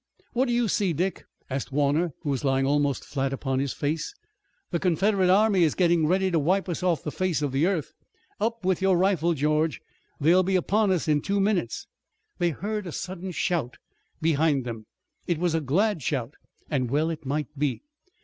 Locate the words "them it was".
14.65-15.53